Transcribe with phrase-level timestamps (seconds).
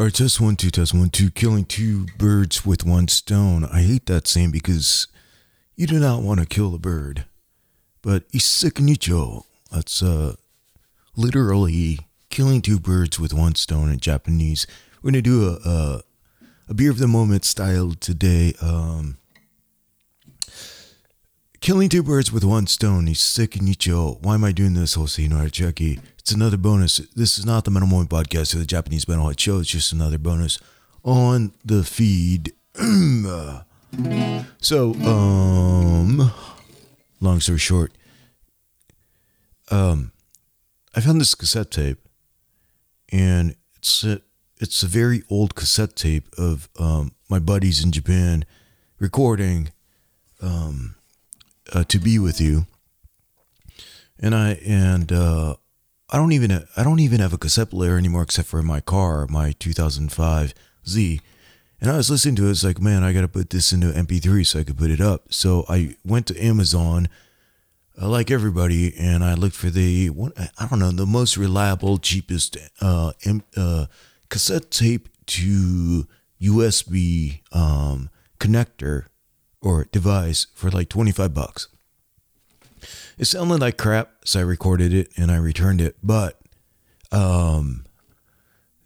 [0.00, 1.30] Right, test one, two, test one, two.
[1.30, 3.66] Killing two birds with one stone.
[3.66, 5.08] I hate that saying because
[5.76, 7.26] you do not want to kill a bird.
[8.00, 10.36] But iseknicho, that's uh,
[11.16, 11.98] literally
[12.30, 14.66] killing two birds with one stone in Japanese.
[15.02, 16.02] We're to do a, a,
[16.70, 18.54] a beer of the moment style today.
[18.62, 19.18] Um,
[21.60, 23.04] Killing two birds with one stone.
[23.04, 24.22] Iseknicho.
[24.22, 26.00] Why am I doing this, Jose Noricheki?
[26.18, 26.96] It's another bonus.
[27.14, 29.58] This is not the Metal Moment podcast or the Japanese Metal Head Show.
[29.58, 30.58] It's just another bonus
[31.04, 32.54] on the feed.
[34.58, 36.32] so, um,
[37.20, 37.92] long story short,
[39.70, 40.12] um,
[40.96, 41.98] I found this cassette tape,
[43.12, 44.22] and it's a,
[44.56, 48.46] it's a very old cassette tape of um, my buddies in Japan
[48.98, 49.72] recording
[50.40, 50.94] um,
[51.72, 52.66] uh, "To Be with You,"
[54.18, 55.56] and I and uh,
[56.10, 59.26] I don't even I don't even have a cassette player anymore except for my car,
[59.28, 60.54] my 2005
[60.88, 61.20] Z.
[61.80, 62.50] And I was listening to it.
[62.50, 65.00] It's like, man, I got to put this into MP3 so I could put it
[65.00, 65.32] up.
[65.32, 67.08] So I went to Amazon,
[68.00, 71.98] uh, like everybody, and I looked for the what I don't know the most reliable,
[71.98, 73.86] cheapest uh, M, uh,
[74.28, 76.06] cassette tape to
[76.42, 79.06] USB um, connector
[79.62, 81.68] or device for like 25 bucks.
[83.18, 85.96] It sounded like crap, so I recorded it and I returned it.
[86.02, 86.40] But
[87.12, 87.84] um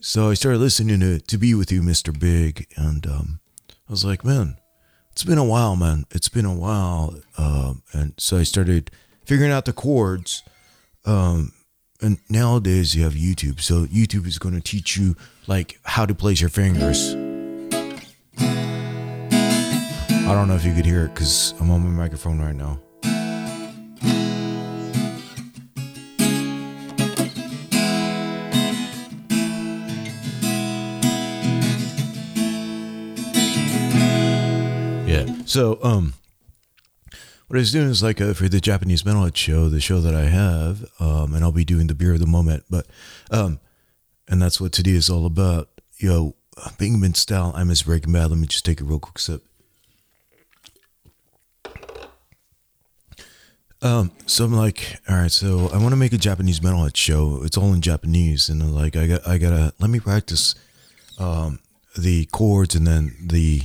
[0.00, 2.18] so I started listening to To Be With You, Mr.
[2.18, 3.40] Big, and um
[3.88, 4.56] I was like, man,
[5.12, 6.06] it's been a while, man.
[6.10, 7.14] It's been a while.
[7.38, 8.90] Um, and so I started
[9.24, 10.42] figuring out the chords.
[11.04, 11.52] Um,
[12.00, 16.14] and nowadays you have YouTube, so YouTube is going to teach you like how to
[16.14, 17.14] place your fingers.
[20.26, 22.80] I don't know if you could hear it because I'm on my microphone right now.
[35.06, 35.26] Yeah.
[35.44, 36.14] So, um,
[37.48, 40.14] what I was doing is like uh, for the Japanese Metalhead show, the show that
[40.14, 42.86] I have, um, and I'll be doing the beer of the moment, but,
[43.30, 43.60] um,
[44.26, 45.68] and that's what today is all about.
[45.98, 48.30] Yo, Pinkman style, I miss Breaking Bad.
[48.30, 49.42] Let me just take a real quick sip.
[53.84, 57.42] Um, so I'm like, all right, so I want to make a Japanese metalhead show.
[57.44, 60.54] It's all in Japanese, and I'm like, I got, I gotta let me practice,
[61.18, 61.58] um,
[61.94, 63.64] the chords and then the,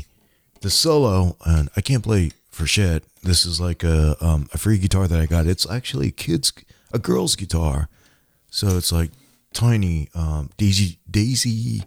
[0.60, 1.38] the solo.
[1.46, 3.06] And I can't play for shit.
[3.24, 5.48] This is like a, um, a free guitar that I got.
[5.48, 6.52] It's actually a kid's,
[6.92, 7.88] a girl's guitar,
[8.50, 9.12] so it's like
[9.54, 11.84] tiny, um, Daisy, Daisy,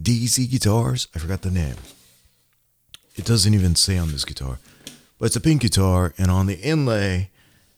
[0.00, 1.08] Daisy guitars.
[1.14, 1.76] I forgot the name.
[3.16, 4.58] It doesn't even say on this guitar,
[5.18, 7.30] but it's a pink guitar, and on the inlay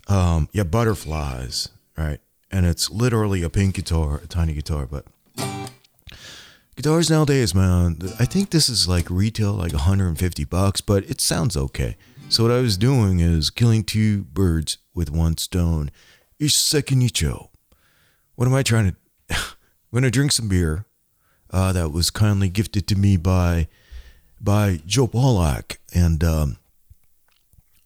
[0.08, 2.20] um, yeah, butterflies, right?
[2.50, 5.06] And it's literally a pink guitar, a tiny guitar, but
[6.76, 11.56] guitars nowadays, man, I think this is like retail like 150 bucks, but it sounds
[11.56, 11.96] okay.
[12.28, 15.90] So what I was doing is killing two birds with one stone.
[16.40, 17.48] Iseknicho.
[18.36, 18.96] What am I trying to?
[19.36, 19.54] I'm
[19.94, 20.86] gonna drink some beer
[21.50, 23.68] uh, that was kindly gifted to me by
[24.40, 26.56] by Joe Pollack, and um,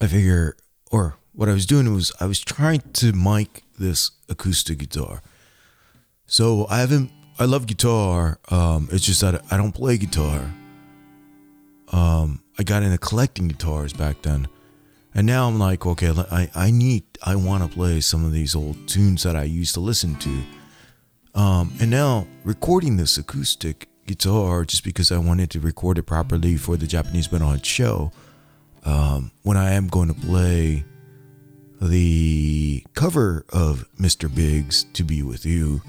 [0.01, 0.57] I figure,
[0.91, 5.22] or what I was doing was I was trying to mic this acoustic guitar.
[6.27, 7.10] So I haven't.
[7.39, 8.39] I love guitar.
[8.51, 10.54] Um, it's just that I don't play guitar.
[11.92, 14.48] Um, I got into collecting guitars back then,
[15.15, 17.04] and now I'm like, okay, I I need.
[17.22, 20.42] I want to play some of these old tunes that I used to listen to.
[21.34, 26.57] Um, and now recording this acoustic guitar just because I wanted to record it properly
[26.57, 28.13] for the Japanese Metalhead show.
[28.84, 30.84] Um, when I am going to play
[31.89, 34.33] the cover of Mr.
[34.33, 35.83] Big's "To Be With You,"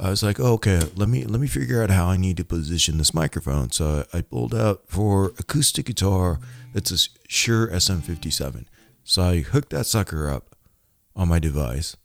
[0.00, 2.44] I was like, oh, okay, let me let me figure out how I need to
[2.44, 3.70] position this microphone.
[3.70, 6.40] So I pulled out for acoustic guitar.
[6.74, 8.66] It's a Shure SM57.
[9.04, 10.56] So I hooked that sucker up
[11.14, 11.96] on my device,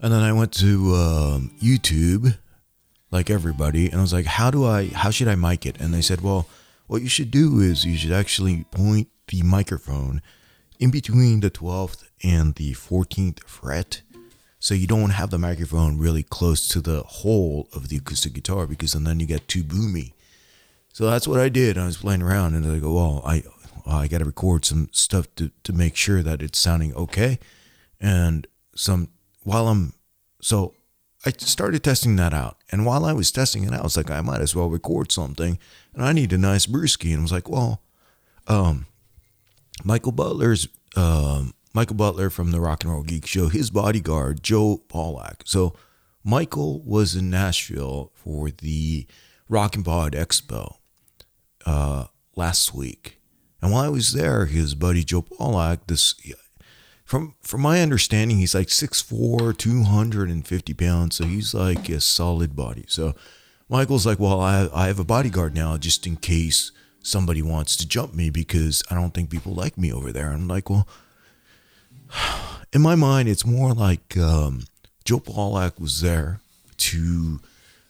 [0.00, 2.38] and then I went to um, YouTube,
[3.10, 5.78] like everybody, and I was like, how do I how should I mic it?
[5.78, 6.48] And they said, well,
[6.86, 10.22] what you should do is you should actually point the microphone
[10.78, 14.02] in between the 12th and the 14th fret.
[14.60, 18.66] So you don't have the microphone really close to the hole of the acoustic guitar
[18.66, 20.12] because then you get too boomy.
[20.92, 21.78] So that's what I did.
[21.78, 23.44] I was playing around and I go, well, I
[23.86, 27.38] I got to record some stuff to, to make sure that it's sounding okay.
[28.00, 29.08] And some
[29.44, 29.94] while I'm
[30.42, 30.74] so
[31.24, 32.58] I started testing that out.
[32.70, 35.10] And while I was testing it out, I was like, I might as well record
[35.10, 35.58] something.
[35.94, 37.10] And I need a nice brewski.
[37.10, 37.82] And I was like, well,
[38.46, 38.86] um,
[39.88, 44.82] Michael Butler's um, Michael Butler from the Rock and Roll Geek Show, his bodyguard Joe
[44.86, 45.44] Pollack.
[45.46, 45.74] So
[46.22, 49.06] Michael was in Nashville for the
[49.48, 50.76] Rock and Pod Expo
[51.64, 53.18] uh, last week,
[53.62, 56.14] and while I was there, his buddy Joe Pollack, this
[57.06, 62.84] from from my understanding, he's like 6'4", 250 pounds, so he's like a solid body.
[62.88, 63.14] So
[63.70, 66.72] Michael's like, well, I I have a bodyguard now just in case
[67.08, 70.30] somebody wants to jump me because I don't think people like me over there.
[70.30, 70.86] I'm like, well,
[72.72, 74.64] in my mind, it's more like um,
[75.04, 76.40] Joe Pollack was there
[76.78, 77.40] to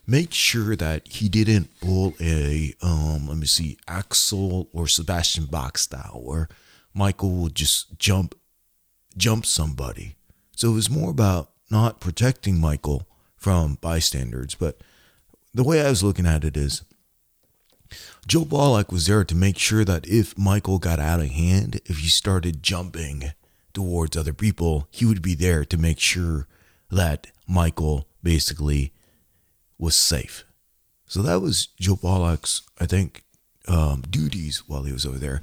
[0.06, 5.76] make sure that he didn't pull a um, let me see Axl or Sebastian Bach
[5.76, 6.49] style where
[6.94, 8.35] Michael would just jump
[9.17, 10.17] jump somebody.
[10.56, 13.06] So it was more about not protecting Michael
[13.37, 14.79] from bystanders, but
[15.53, 16.82] the way I was looking at it is
[18.26, 21.99] Joe Pollack was there to make sure that if Michael got out of hand, if
[21.99, 23.32] he started jumping
[23.73, 26.46] towards other people, he would be there to make sure
[26.90, 28.93] that Michael basically
[29.79, 30.44] was safe.
[31.06, 33.23] So that was Joe Pollack's, I think,
[33.67, 35.41] um, duties while he was over there.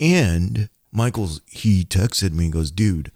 [0.00, 3.10] And Michael's, he texted me and goes, dude,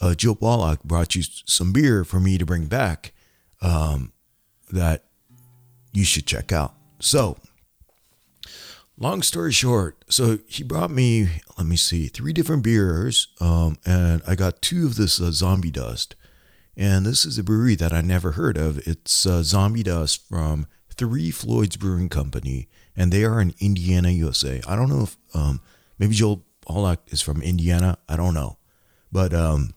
[0.00, 3.12] uh, Joe Pollack brought you some beer for me to bring back
[3.62, 4.12] um,
[4.70, 5.04] that
[5.92, 6.74] you should check out.
[6.98, 7.36] So,
[8.98, 11.28] long story short, so he brought me,
[11.58, 15.70] let me see, three different beers, um, and I got two of this uh, zombie
[15.70, 16.14] dust.
[16.76, 18.86] And this is a brewery that I never heard of.
[18.86, 24.60] It's uh, Zombie Dust from Three Floyds Brewing Company, and they are in Indiana, USA.
[24.68, 25.62] I don't know if um,
[25.98, 27.96] maybe Joel Pollack is from Indiana.
[28.10, 28.58] I don't know,
[29.10, 29.72] but um,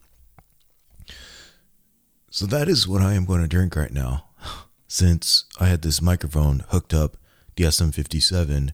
[2.30, 4.26] so that is what I am going to drink right now,
[4.86, 7.16] since I had this microphone hooked up,
[7.56, 8.72] the SM57,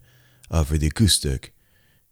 [0.50, 1.52] uh, for the acoustic.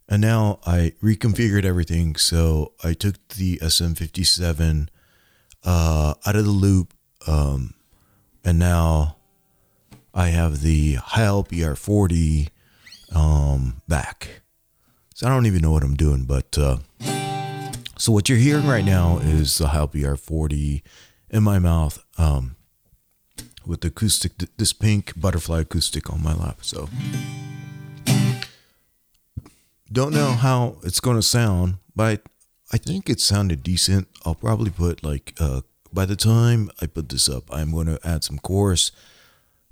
[0.07, 2.15] And now I reconfigured everything.
[2.15, 4.87] So I took the SM57
[5.63, 6.93] uh, out of the loop.
[7.27, 7.73] Um,
[8.43, 9.17] and now
[10.13, 12.49] I have the Heil PR40
[13.13, 14.41] um, back.
[15.15, 16.77] So I don't even know what I'm doing, but uh,
[17.97, 20.81] so what you're hearing right now is the Heil PR40
[21.29, 22.57] in my mouth um,
[23.65, 26.59] with the acoustic, this pink butterfly acoustic on my lap.
[26.61, 26.89] So
[29.95, 32.21] don't know how it's going to sound, but
[32.71, 34.07] I think it sounded decent.
[34.25, 35.61] I'll probably put like uh,
[35.91, 38.91] by the time I put this up, I'm going to add some chorus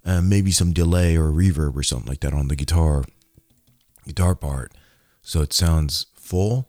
[0.06, 3.04] and maybe some delay or reverb or something like that on the guitar
[4.08, 4.74] guitar part,
[5.22, 6.68] so it sounds full.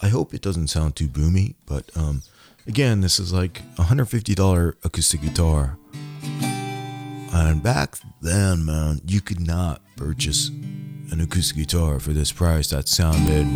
[0.00, 2.22] I hope it doesn't sound too boomy, but um,
[2.66, 5.78] again, this is like a hundred fifty dollar acoustic guitar.
[7.32, 10.50] And back then, man, you could not purchase
[11.10, 13.46] an acoustic guitar for this price that sounded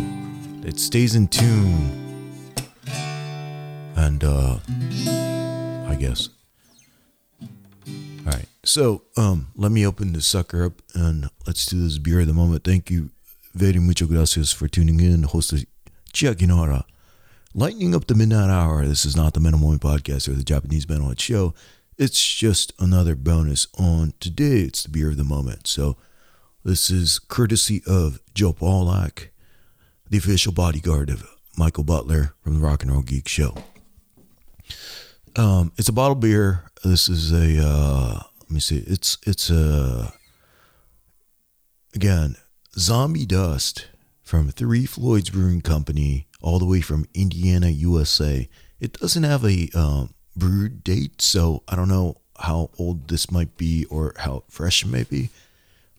[0.65, 2.05] it stays in tune.
[3.95, 4.59] And uh
[5.87, 6.29] i guess.
[7.41, 7.47] All
[8.25, 12.27] right so um let me open the sucker up and let's do this beer of
[12.27, 12.63] the moment.
[12.63, 13.09] Thank you
[13.53, 15.53] very mucho gracias for tuning in host
[16.13, 16.35] Chia
[17.53, 18.85] lightening up the midnight hour.
[18.85, 21.53] This is not the Metal Moment podcast or the japanese mental show.
[21.97, 24.61] It's just another bonus on today.
[24.61, 25.67] It's the beer of the moment.
[25.67, 25.97] So
[26.63, 29.31] this is courtesy of Joe Pollack
[30.09, 31.23] the official bodyguard of
[31.57, 33.55] Michael Butler from the Rock and Roll Geek Show.
[35.35, 36.65] Um, it's a bottled beer.
[36.83, 38.83] This is a uh, let me see.
[38.87, 40.11] It's it's a
[41.93, 42.35] again
[42.77, 43.87] zombie dust
[44.23, 48.49] from Three Floyds Brewing Company, all the way from Indiana, USA.
[48.79, 53.57] It doesn't have a um, brew date, so I don't know how old this might
[53.57, 55.29] be or how fresh it may be.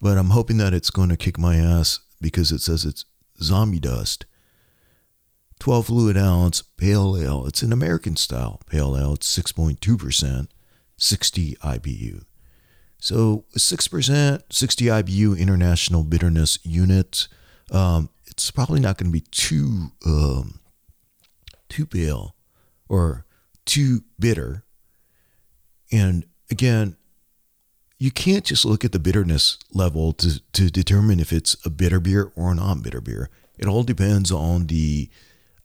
[0.01, 3.05] But I'm hoping that it's going to kick my ass because it says it's
[3.43, 4.27] zombie dust.
[5.59, 7.47] 12 fluid ounce pale ale.
[7.47, 9.15] It's an American style pale ale.
[9.15, 10.49] It's 6.2%,
[10.97, 12.25] 60 IBU.
[12.99, 17.29] So 6%, 60 IBU international bitterness unit.
[17.71, 20.61] Um, it's probably not going to be too um,
[21.69, 22.35] too pale
[22.89, 23.25] or
[23.65, 24.65] too bitter.
[25.93, 26.97] And again,
[28.01, 32.01] you can't just look at the bitterness level to, to determine if it's a bitter
[32.01, 33.29] beer or a non bitter beer.
[33.59, 35.11] It all depends on the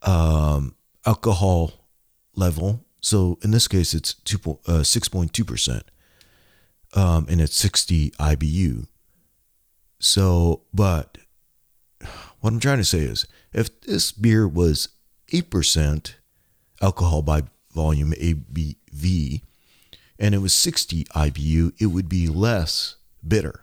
[0.02, 0.76] um,
[1.06, 1.72] alcohol
[2.36, 2.86] level.
[3.00, 4.38] So in this case, it's two,
[4.68, 5.82] uh, 6.2%,
[6.94, 8.88] um, and it's 60 IBU.
[10.00, 11.18] So, but
[12.42, 14.90] what I'm trying to say is if this beer was
[15.32, 16.16] 8%
[16.82, 19.42] alcohol by volume, ABV,
[20.20, 22.96] and it was 60 IBU, it would be less
[23.26, 23.62] bitter.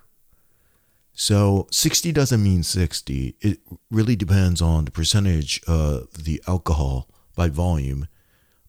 [1.14, 3.36] So 60 doesn't mean 60.
[3.40, 8.08] It really depends on the percentage of the alcohol by volume.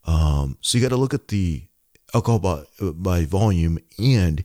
[0.05, 1.63] Um, so you got to look at the
[2.13, 4.43] alcohol by, by volume and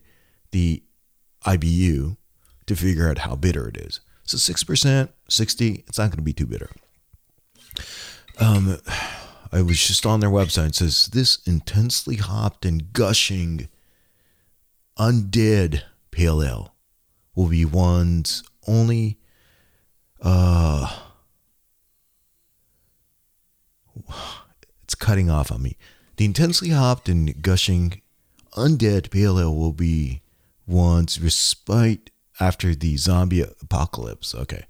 [0.52, 0.82] the
[1.44, 2.16] IBU
[2.66, 4.00] to figure out how bitter it is.
[4.24, 6.70] So 6%, 60, it's not going to be too bitter.
[8.38, 8.78] Um,
[9.52, 10.68] I was just on their website.
[10.68, 13.68] It says this intensely hopped and gushing
[14.98, 16.74] undead pale ale
[17.34, 19.18] will be one's only
[20.20, 20.98] uh
[24.82, 25.76] it's cutting off on me.
[26.16, 28.02] The intensely hopped and gushing
[28.56, 30.22] undead pale ale will be
[30.66, 34.34] one's respite after the zombie apocalypse.
[34.34, 34.64] Okay.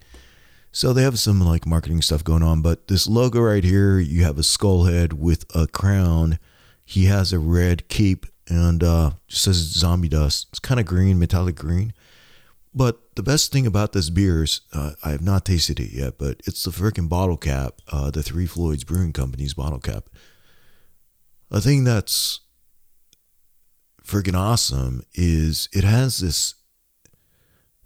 [0.70, 4.24] So they have some like marketing stuff going on, but this logo right here, you
[4.24, 6.38] have a skull head with a crown.
[6.84, 10.48] He has a red cape and uh just says zombie dust.
[10.50, 11.92] It's kind of green, metallic green.
[12.74, 16.18] But the best thing about this beer is uh, I have not tasted it yet,
[16.18, 20.08] but it's the freaking bottle cap, uh, the Three Floyds Brewing Company's bottle cap.
[21.50, 22.40] A thing that's
[24.04, 26.54] freaking awesome is it has this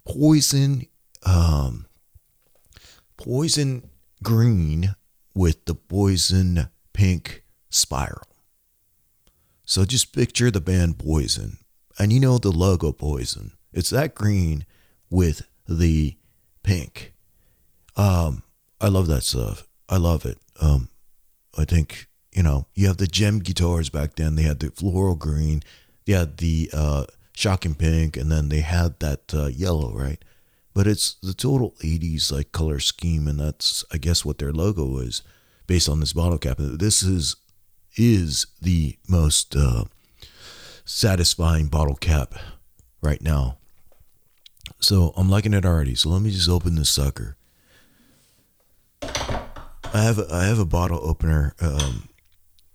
[0.05, 0.85] poison,
[1.25, 1.87] um,
[3.23, 3.89] poison
[4.21, 4.95] green
[5.33, 8.27] with the poison pink spiral.
[9.63, 11.59] So just picture the band Poison,
[11.97, 13.53] and you know the logo Poison.
[13.71, 14.65] It's that green
[15.09, 16.17] with the
[16.63, 17.13] pink.
[17.95, 18.43] Um,
[18.81, 19.67] I love that stuff.
[19.87, 20.37] I love it.
[20.59, 20.89] Um,
[21.57, 24.35] I think you know you have the Jem guitars back then.
[24.35, 25.63] They had the floral green,
[26.05, 30.21] they had the uh, shocking pink, and then they had that uh, yellow, right?
[30.73, 34.97] But it's the total '80s like color scheme, and that's I guess what their logo
[34.97, 35.21] is
[35.67, 36.57] based on this bottle cap.
[36.59, 37.35] This is
[37.95, 39.85] is the most uh,
[40.85, 42.33] satisfying bottle cap
[43.01, 43.57] right now.
[44.79, 45.95] So I'm liking it already.
[45.95, 47.37] So let me just open this sucker.
[49.01, 51.53] I have a, I have a bottle opener.
[51.61, 52.09] Um,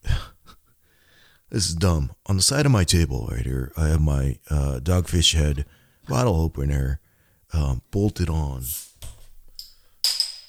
[1.51, 2.13] this is dumb.
[2.27, 5.65] On the side of my table right here, I have my uh, dogfish head
[6.09, 7.01] bottle opener
[7.53, 8.63] um, bolted on.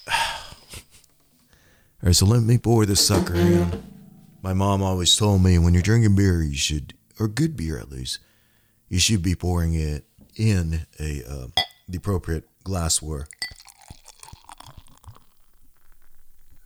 [0.07, 0.13] All
[2.03, 3.83] right, so let me pour this sucker in.
[4.41, 7.89] My mom always told me when you're drinking beer, you should, or good beer at
[7.89, 8.19] least,
[8.87, 11.47] you should be pouring it in a uh,
[11.87, 13.27] the appropriate glassware.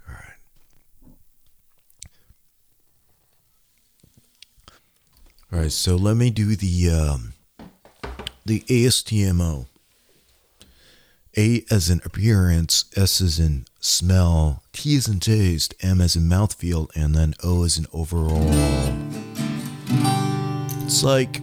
[0.08, 0.34] All right.
[5.52, 7.34] All right, so let me do the um,
[8.46, 9.68] the ASTMO.
[11.36, 16.24] A as in appearance, S as in smell, T as in taste, M as in
[16.24, 18.54] mouthfeel, and then O as in overall.
[20.84, 21.38] It's like,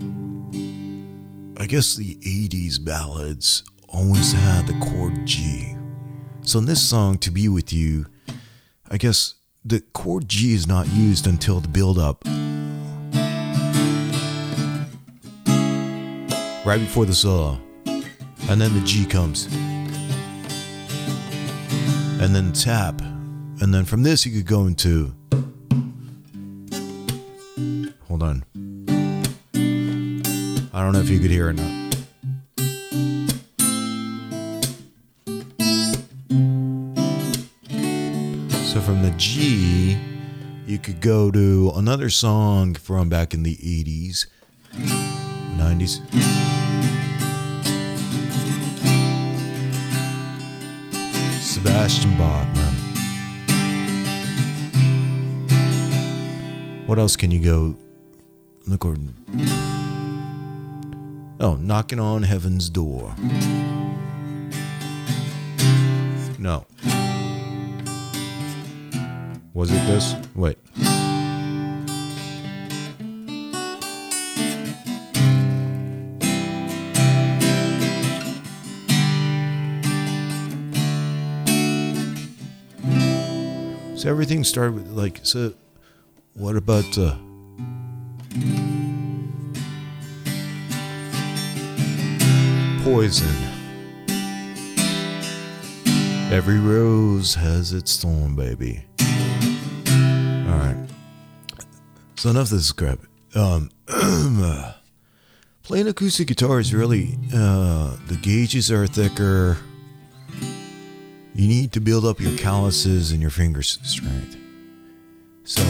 [1.57, 5.75] I guess the 80s ballads always had the chord G.
[6.43, 8.07] So in this song, To Be With You,
[8.89, 12.25] I guess the chord G is not used until the build up.
[16.65, 17.59] Right before the solo.
[18.49, 19.49] And then the G comes
[22.21, 23.01] and then tap.
[23.01, 25.15] And then from this, you could go into.
[28.09, 28.45] Hold on.
[30.73, 31.81] I don't know if you could hear it or not.
[38.67, 39.99] So from the G,
[40.67, 44.27] you could go to another song from back in the 80s,
[44.75, 46.60] 90s.
[51.61, 52.75] Sebastian Bach, man.
[56.87, 57.77] What else can you go?
[58.67, 58.97] Look, or
[61.39, 63.15] oh, knocking on heaven's door.
[66.39, 66.65] No.
[69.53, 70.15] Was it this?
[70.35, 70.57] Wait.
[84.01, 85.53] So everything started with like so.
[86.33, 87.17] What about uh,
[92.83, 93.29] poison?
[96.33, 98.87] Every rose has its thorn, baby.
[99.03, 100.89] All right.
[102.17, 103.01] So enough of this crap.
[103.35, 103.71] Um,
[105.63, 109.59] playing acoustic guitar is really uh, the gauges are thicker.
[111.41, 114.37] You need to build up your calluses and your finger strength.
[115.45, 115.63] So,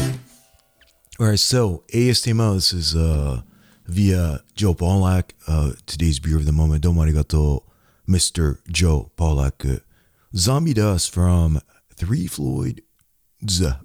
[1.21, 1.39] all right.
[1.39, 2.55] So ASTMO.
[2.55, 3.43] This is uh,
[3.87, 5.35] via Joe Pollack.
[5.47, 6.83] Uh, today's beer of the moment.
[6.83, 7.63] Domo arigato,
[8.09, 8.59] Mr.
[8.69, 9.85] Joe Pollack.
[10.35, 11.61] Zombie Dust from
[11.95, 12.83] Three Floyd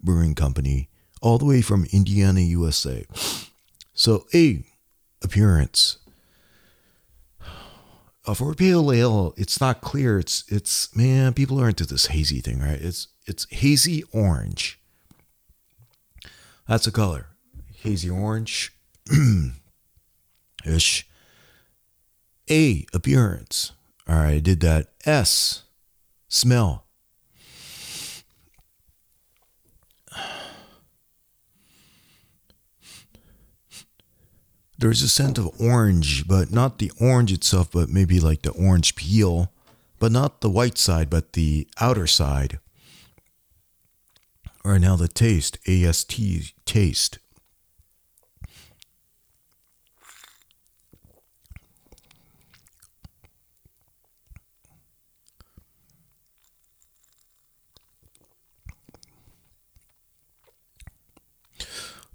[0.01, 0.89] Brewing Company,
[1.21, 3.05] all the way from Indiana, USA.
[3.93, 4.65] So A,
[5.21, 5.99] appearance.
[8.27, 10.17] Uh, for pale ale, it's not clear.
[10.17, 12.79] It's it's man, people are into this hazy thing, right?
[12.81, 14.79] It's it's hazy orange.
[16.67, 17.27] That's a color.
[17.75, 18.73] Hazy orange.
[20.65, 21.07] Ish.
[22.49, 23.71] A appearance.
[24.07, 24.87] All right, I did that.
[25.05, 25.63] S
[26.27, 26.84] smell.
[34.77, 38.95] There's a scent of orange, but not the orange itself, but maybe like the orange
[38.95, 39.51] peel,
[39.99, 42.59] but not the white side, but the outer side.
[44.65, 46.19] All right, now the taste, AST
[46.65, 47.19] taste.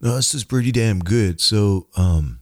[0.03, 1.41] No, this is pretty damn good.
[1.41, 2.40] So, um,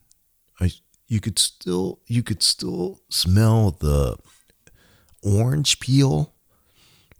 [1.09, 4.17] you could still you could still smell the
[5.23, 6.35] orange peel,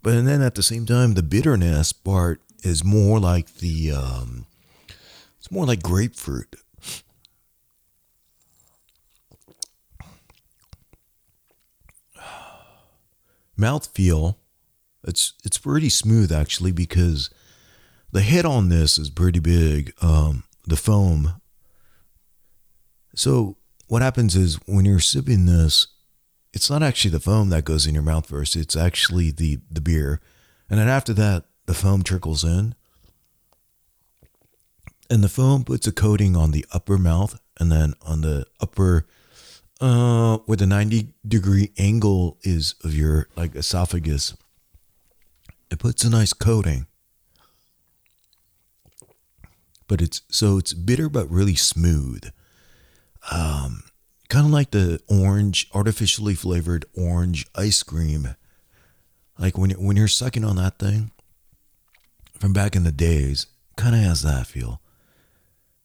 [0.01, 4.45] but then at the same time, the bitterness part is more like the um,
[5.37, 6.55] it's more like grapefruit.
[13.57, 14.37] Mouth feel,
[15.03, 17.31] it's it's pretty smooth actually because
[18.11, 19.93] the head on this is pretty big.
[20.01, 21.41] Um, the foam.
[23.15, 23.57] So
[23.89, 25.87] what happens is when you're sipping this,
[26.53, 28.55] it's not actually the foam that goes in your mouth first.
[28.55, 30.21] It's actually the the beer,
[30.69, 32.75] and then after that, the foam trickles in,
[35.09, 39.05] and the foam puts a coating on the upper mouth, and then on the upper,
[39.81, 44.35] uh, where the ninety degree angle is of your like esophagus.
[45.69, 46.87] It puts a nice coating
[49.89, 52.29] but it's so it's bitter but really smooth.
[53.31, 53.83] Um,
[54.29, 58.35] kind of like the orange, artificially flavored orange ice cream.
[59.37, 61.11] Like when when you're sucking on that thing
[62.39, 64.81] from back in the days, kind of has that feel.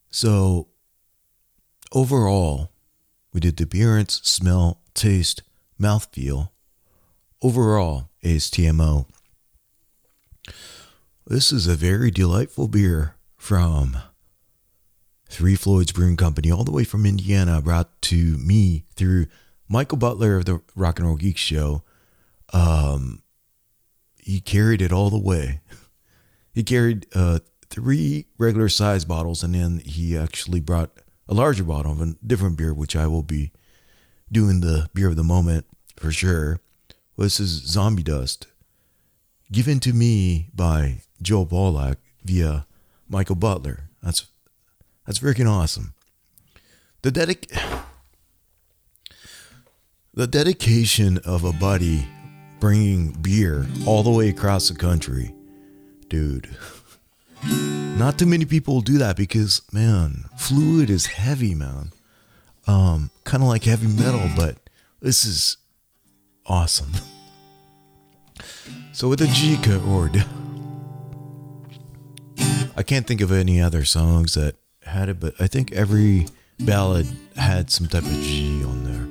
[0.09, 0.67] So
[1.91, 2.71] overall,
[3.33, 5.41] we did the appearance, smell, taste,
[5.77, 6.51] mouth feel.
[7.41, 9.05] Overall, ASTMO.
[11.27, 13.97] This is a very delightful beer from
[15.35, 19.27] Three Floyds Brewing Company, all the way from Indiana, brought to me through
[19.67, 21.83] Michael Butler of the Rock and Roll Geek Show.
[22.53, 23.21] Um,
[24.17, 25.59] he carried it all the way.
[26.53, 30.91] He carried uh, three regular size bottles, and then he actually brought
[31.27, 33.51] a larger bottle of a different beer, which I will be
[34.31, 35.65] doing the beer of the moment
[35.97, 36.61] for sure.
[37.17, 38.47] This is Zombie Dust,
[39.51, 42.65] given to me by Joe Pollack via
[43.09, 43.89] Michael Butler.
[44.01, 44.27] That's
[45.05, 45.93] that's freaking awesome.
[47.01, 47.47] The dedic
[50.13, 52.07] the dedication of a buddy
[52.59, 55.33] bringing beer all the way across the country,
[56.09, 56.49] dude.
[57.43, 61.91] Not too many people do that because man, fluid is heavy, man.
[62.67, 64.57] Um, kind of like heavy metal, but
[65.01, 65.57] this is
[66.45, 66.93] awesome.
[68.91, 70.25] So with the G chord.
[72.77, 74.55] I can't think of any other songs that
[74.95, 76.27] had it, but I think every
[76.59, 77.05] ballad
[77.35, 79.07] had some type of G on there.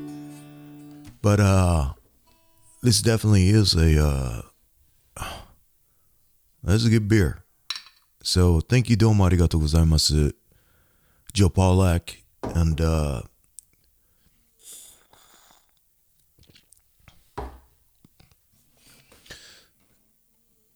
[1.21, 1.93] But uh,
[2.83, 4.43] this definitely is a uh,
[6.63, 7.45] that's a good beer.
[8.23, 10.33] So thank you, domo arigatou gozaimasu,
[11.35, 13.23] Joe Pollack, and uh,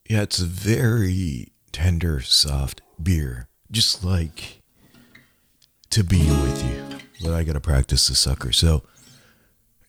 [0.07, 4.58] yeah, it's a very tender, soft beer, just like
[5.99, 6.99] to be with you.
[7.25, 8.53] But I gotta practice the sucker.
[8.53, 8.85] So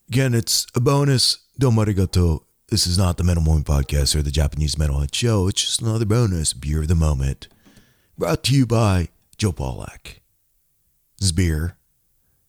[0.07, 1.37] again, it's a bonus.
[1.59, 2.45] Domo arigato.
[2.69, 5.47] This is not the Metal Moment Podcast or the Japanese Metalhead Show.
[5.47, 7.47] It's just another bonus beer of the moment.
[8.17, 10.21] Brought to you by Joe Pollack.
[11.19, 11.77] This beer.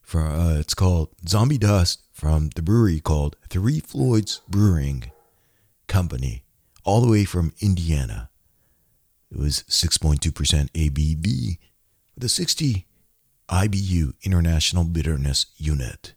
[0.01, 5.11] For, uh, it's called Zombie Dust from the brewery called Three Floyds Brewing
[5.87, 6.45] Company,
[6.83, 8.31] all the way from Indiana.
[9.31, 11.59] It was 6.2% ABV
[12.15, 12.87] with a 60
[13.51, 16.15] IBU International Bitterness Unit.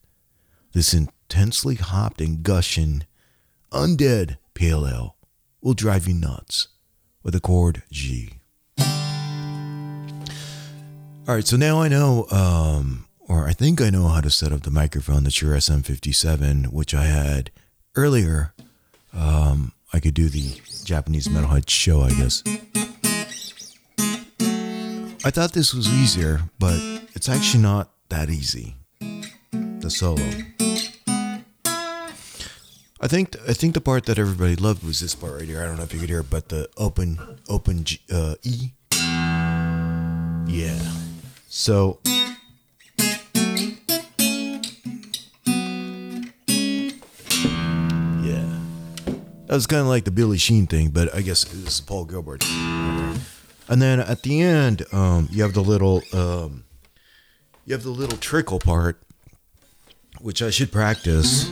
[0.74, 3.06] This intensely hopped and gushing
[3.72, 5.16] undead pale ale
[5.62, 6.68] will drive you nuts
[7.24, 8.34] with a chord G.
[11.26, 14.52] All right, so now I know, um, or I think I know how to set
[14.52, 17.50] up the microphone, the Shure SM57, which I had
[17.96, 18.54] earlier.
[19.14, 22.44] Um, I could do the Japanese Metalhead show, I guess.
[25.26, 26.78] I thought this was easier, but
[27.16, 28.76] it's actually not that easy.
[29.80, 30.22] The solo.
[33.00, 35.62] I think I think the part that everybody loved was this part right here.
[35.62, 38.72] I don't know if you could hear it, but the open open G, uh, E.
[40.48, 40.80] Yeah.
[41.48, 42.00] So
[48.24, 48.60] yeah,
[49.48, 52.04] that was kind of like the Billy Sheehan thing, but I guess this is Paul
[52.06, 52.44] Gilbert.
[53.68, 56.66] And then at the end, um, you have the little um,
[57.66, 59.02] you have the little trickle part,
[60.20, 61.50] which I should practice.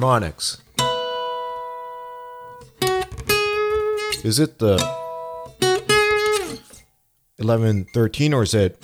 [0.00, 0.62] Harmonics.
[4.24, 4.78] Is it the
[7.38, 8.80] 11 13 or is it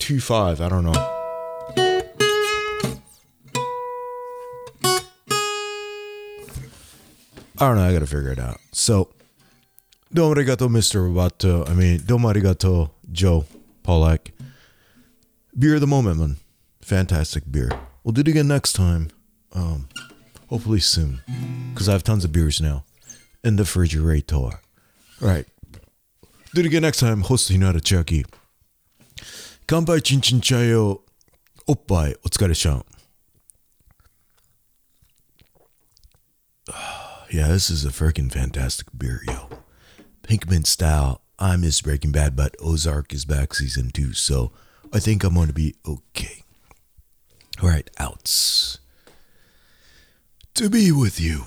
[0.00, 0.60] 2 5?
[0.60, 0.92] I don't know.
[7.58, 7.82] I don't know.
[7.82, 8.58] I gotta figure it out.
[8.72, 9.10] So,
[10.12, 11.08] domo arigato, Mr.
[11.08, 11.68] Roboto.
[11.68, 13.44] I mean, domo arigato, Joe
[13.84, 14.32] Pollack.
[15.56, 16.36] Beer of the moment, man.
[16.80, 17.70] Fantastic beer.
[18.03, 19.09] We'll do it again next time.
[19.53, 19.87] Um,
[20.49, 21.21] hopefully soon.
[21.73, 22.83] Because I have tons of beers now
[23.43, 24.35] in the refrigerator.
[24.35, 24.51] All
[25.21, 25.45] right.
[26.53, 27.21] Do it again next time.
[27.21, 28.25] ホスト日向千秋。
[29.67, 31.01] 乾杯ちんちんちゃよ。
[31.67, 32.85] おっぱいお疲れちゃん。
[37.31, 39.49] Yeah, this is a freaking fantastic beer, yo.
[40.23, 41.21] Pinkman style.
[41.37, 44.51] I miss Breaking Bad, but Ozark is back season two, so
[44.93, 46.38] I think I'm gonna be okay.
[47.62, 48.78] All right, outs.
[50.54, 51.44] To be with you.